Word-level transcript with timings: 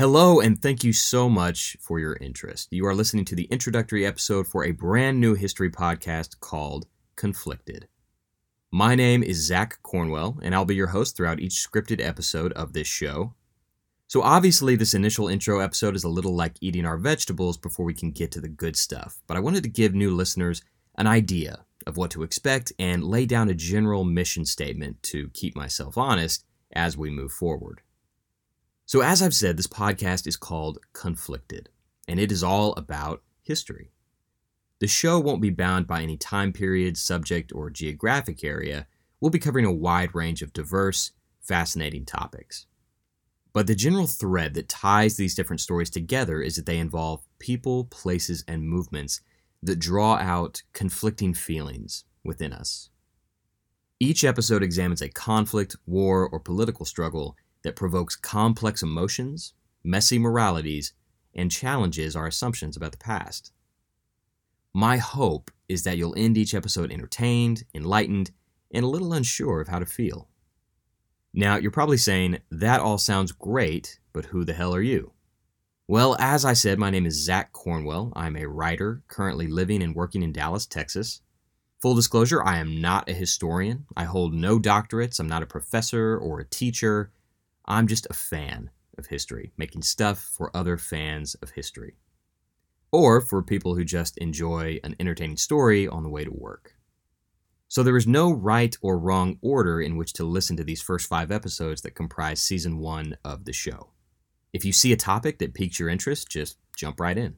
Hello, 0.00 0.40
and 0.40 0.62
thank 0.62 0.82
you 0.82 0.94
so 0.94 1.28
much 1.28 1.76
for 1.78 1.98
your 1.98 2.16
interest. 2.22 2.68
You 2.70 2.86
are 2.86 2.94
listening 2.94 3.26
to 3.26 3.34
the 3.34 3.44
introductory 3.50 4.06
episode 4.06 4.46
for 4.46 4.64
a 4.64 4.70
brand 4.70 5.20
new 5.20 5.34
history 5.34 5.70
podcast 5.70 6.40
called 6.40 6.86
Conflicted. 7.16 7.86
My 8.70 8.94
name 8.94 9.22
is 9.22 9.46
Zach 9.46 9.78
Cornwell, 9.82 10.38
and 10.40 10.54
I'll 10.54 10.64
be 10.64 10.74
your 10.74 10.86
host 10.86 11.18
throughout 11.18 11.38
each 11.38 11.52
scripted 11.52 12.02
episode 12.02 12.54
of 12.54 12.72
this 12.72 12.86
show. 12.86 13.34
So, 14.06 14.22
obviously, 14.22 14.74
this 14.74 14.94
initial 14.94 15.28
intro 15.28 15.60
episode 15.60 15.94
is 15.94 16.04
a 16.04 16.08
little 16.08 16.34
like 16.34 16.56
eating 16.62 16.86
our 16.86 16.96
vegetables 16.96 17.58
before 17.58 17.84
we 17.84 17.92
can 17.92 18.10
get 18.10 18.32
to 18.32 18.40
the 18.40 18.48
good 18.48 18.76
stuff, 18.76 19.20
but 19.26 19.36
I 19.36 19.40
wanted 19.40 19.64
to 19.64 19.68
give 19.68 19.92
new 19.94 20.16
listeners 20.16 20.62
an 20.96 21.08
idea 21.08 21.66
of 21.86 21.98
what 21.98 22.10
to 22.12 22.22
expect 22.22 22.72
and 22.78 23.04
lay 23.04 23.26
down 23.26 23.50
a 23.50 23.54
general 23.54 24.04
mission 24.04 24.46
statement 24.46 25.02
to 25.02 25.28
keep 25.34 25.54
myself 25.54 25.98
honest 25.98 26.46
as 26.72 26.96
we 26.96 27.10
move 27.10 27.32
forward. 27.32 27.82
So, 28.90 29.02
as 29.02 29.22
I've 29.22 29.34
said, 29.34 29.56
this 29.56 29.68
podcast 29.68 30.26
is 30.26 30.36
called 30.36 30.80
Conflicted, 30.92 31.68
and 32.08 32.18
it 32.18 32.32
is 32.32 32.42
all 32.42 32.72
about 32.72 33.22
history. 33.40 33.92
The 34.80 34.88
show 34.88 35.20
won't 35.20 35.40
be 35.40 35.50
bound 35.50 35.86
by 35.86 36.02
any 36.02 36.16
time 36.16 36.52
period, 36.52 36.96
subject, 36.96 37.52
or 37.54 37.70
geographic 37.70 38.42
area. 38.42 38.88
We'll 39.20 39.30
be 39.30 39.38
covering 39.38 39.64
a 39.64 39.72
wide 39.72 40.12
range 40.12 40.42
of 40.42 40.52
diverse, 40.52 41.12
fascinating 41.40 42.04
topics. 42.04 42.66
But 43.52 43.68
the 43.68 43.76
general 43.76 44.08
thread 44.08 44.54
that 44.54 44.68
ties 44.68 45.16
these 45.16 45.36
different 45.36 45.60
stories 45.60 45.90
together 45.90 46.42
is 46.42 46.56
that 46.56 46.66
they 46.66 46.78
involve 46.78 47.22
people, 47.38 47.84
places, 47.84 48.42
and 48.48 48.68
movements 48.68 49.20
that 49.62 49.78
draw 49.78 50.16
out 50.16 50.64
conflicting 50.72 51.32
feelings 51.32 52.06
within 52.24 52.52
us. 52.52 52.90
Each 54.00 54.24
episode 54.24 54.64
examines 54.64 55.00
a 55.00 55.08
conflict, 55.08 55.76
war, 55.86 56.28
or 56.28 56.40
political 56.40 56.84
struggle 56.84 57.36
that 57.62 57.76
provokes 57.76 58.16
complex 58.16 58.82
emotions, 58.82 59.54
messy 59.84 60.18
moralities, 60.18 60.92
and 61.34 61.50
challenges 61.50 62.16
our 62.16 62.26
assumptions 62.26 62.76
about 62.76 62.92
the 62.92 62.98
past. 62.98 63.52
My 64.72 64.98
hope 64.98 65.50
is 65.68 65.84
that 65.84 65.96
you'll 65.96 66.14
end 66.16 66.38
each 66.38 66.54
episode 66.54 66.92
entertained, 66.92 67.64
enlightened, 67.74 68.30
and 68.72 68.84
a 68.84 68.88
little 68.88 69.12
unsure 69.12 69.60
of 69.60 69.68
how 69.68 69.78
to 69.78 69.86
feel. 69.86 70.28
Now, 71.32 71.56
you're 71.56 71.70
probably 71.70 71.96
saying, 71.96 72.38
that 72.50 72.80
all 72.80 72.98
sounds 72.98 73.32
great, 73.32 74.00
but 74.12 74.26
who 74.26 74.44
the 74.44 74.52
hell 74.52 74.74
are 74.74 74.82
you? 74.82 75.12
Well, 75.86 76.16
as 76.20 76.44
I 76.44 76.52
said, 76.52 76.78
my 76.78 76.90
name 76.90 77.06
is 77.06 77.24
Zach 77.24 77.52
Cornwell. 77.52 78.12
I'm 78.14 78.36
a 78.36 78.48
writer 78.48 79.02
currently 79.08 79.48
living 79.48 79.82
and 79.82 79.94
working 79.94 80.22
in 80.22 80.32
Dallas, 80.32 80.66
Texas. 80.66 81.20
Full 81.82 81.94
disclosure, 81.94 82.44
I 82.44 82.58
am 82.58 82.80
not 82.80 83.08
a 83.08 83.12
historian. 83.12 83.86
I 83.96 84.04
hold 84.04 84.34
no 84.34 84.58
doctorates. 84.58 85.18
I'm 85.18 85.28
not 85.28 85.42
a 85.42 85.46
professor 85.46 86.16
or 86.16 86.38
a 86.38 86.44
teacher. 86.44 87.10
I'm 87.70 87.86
just 87.86 88.08
a 88.10 88.14
fan 88.14 88.70
of 88.98 89.06
history, 89.06 89.52
making 89.56 89.82
stuff 89.82 90.18
for 90.18 90.54
other 90.56 90.76
fans 90.76 91.36
of 91.36 91.52
history. 91.52 91.94
Or 92.90 93.20
for 93.20 93.44
people 93.44 93.76
who 93.76 93.84
just 93.84 94.18
enjoy 94.18 94.80
an 94.82 94.96
entertaining 94.98 95.36
story 95.36 95.86
on 95.86 96.02
the 96.02 96.08
way 96.08 96.24
to 96.24 96.32
work. 96.32 96.74
So 97.68 97.84
there 97.84 97.96
is 97.96 98.08
no 98.08 98.32
right 98.32 98.76
or 98.82 98.98
wrong 98.98 99.38
order 99.40 99.80
in 99.80 99.96
which 99.96 100.14
to 100.14 100.24
listen 100.24 100.56
to 100.56 100.64
these 100.64 100.82
first 100.82 101.08
five 101.08 101.30
episodes 101.30 101.82
that 101.82 101.94
comprise 101.94 102.42
season 102.42 102.78
one 102.78 103.16
of 103.24 103.44
the 103.44 103.52
show. 103.52 103.92
If 104.52 104.64
you 104.64 104.72
see 104.72 104.92
a 104.92 104.96
topic 104.96 105.38
that 105.38 105.54
piques 105.54 105.78
your 105.78 105.88
interest, 105.88 106.28
just 106.28 106.58
jump 106.76 106.98
right 106.98 107.16
in. 107.16 107.36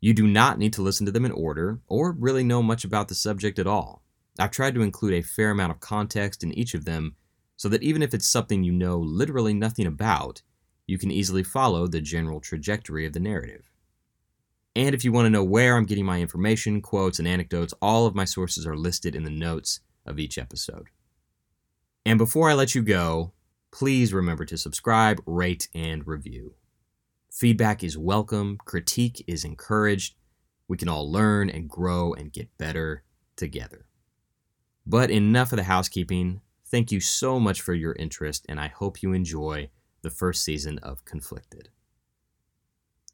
You 0.00 0.14
do 0.14 0.26
not 0.26 0.58
need 0.58 0.72
to 0.72 0.82
listen 0.82 1.04
to 1.04 1.12
them 1.12 1.26
in 1.26 1.32
order 1.32 1.80
or 1.88 2.12
really 2.12 2.42
know 2.42 2.62
much 2.62 2.86
about 2.86 3.08
the 3.08 3.14
subject 3.14 3.58
at 3.58 3.66
all. 3.66 4.02
I've 4.38 4.50
tried 4.50 4.74
to 4.76 4.82
include 4.82 5.12
a 5.12 5.20
fair 5.20 5.50
amount 5.50 5.72
of 5.72 5.80
context 5.80 6.42
in 6.42 6.54
each 6.54 6.72
of 6.72 6.86
them 6.86 7.16
so 7.56 7.68
that 7.68 7.82
even 7.82 8.02
if 8.02 8.14
it's 8.14 8.28
something 8.28 8.62
you 8.62 8.72
know 8.72 8.98
literally 8.98 9.54
nothing 9.54 9.86
about, 9.86 10.42
you 10.86 10.98
can 10.98 11.10
easily 11.10 11.42
follow 11.42 11.86
the 11.86 12.00
general 12.00 12.40
trajectory 12.40 13.06
of 13.06 13.12
the 13.12 13.20
narrative. 13.20 13.70
And 14.74 14.94
if 14.94 15.04
you 15.04 15.12
want 15.12 15.26
to 15.26 15.30
know 15.30 15.42
where 15.42 15.76
I'm 15.76 15.86
getting 15.86 16.04
my 16.04 16.20
information, 16.20 16.82
quotes, 16.82 17.18
and 17.18 17.26
anecdotes, 17.26 17.72
all 17.80 18.06
of 18.06 18.14
my 18.14 18.26
sources 18.26 18.66
are 18.66 18.76
listed 18.76 19.14
in 19.14 19.24
the 19.24 19.30
notes 19.30 19.80
of 20.04 20.18
each 20.18 20.36
episode. 20.36 20.88
And 22.04 22.18
before 22.18 22.50
I 22.50 22.54
let 22.54 22.74
you 22.74 22.82
go, 22.82 23.32
please 23.72 24.12
remember 24.12 24.44
to 24.44 24.58
subscribe, 24.58 25.20
rate, 25.26 25.68
and 25.74 26.06
review. 26.06 26.54
Feedback 27.32 27.82
is 27.82 27.98
welcome, 27.98 28.58
critique 28.64 29.24
is 29.26 29.44
encouraged. 29.44 30.14
We 30.68 30.76
can 30.76 30.88
all 30.88 31.10
learn 31.10 31.50
and 31.50 31.68
grow 31.68 32.12
and 32.12 32.32
get 32.32 32.56
better 32.58 33.02
together. 33.34 33.86
But 34.86 35.10
enough 35.10 35.52
of 35.52 35.56
the 35.56 35.64
housekeeping. 35.64 36.40
Thank 36.68 36.90
you 36.90 37.00
so 37.00 37.38
much 37.38 37.60
for 37.60 37.74
your 37.74 37.92
interest, 37.92 38.44
and 38.48 38.58
I 38.58 38.68
hope 38.68 39.02
you 39.02 39.12
enjoy 39.12 39.70
the 40.02 40.10
first 40.10 40.42
season 40.42 40.78
of 40.78 41.04
Conflicted. 41.04 41.68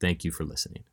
Thank 0.01 0.25
you 0.25 0.31
for 0.31 0.45
listening. 0.45 0.85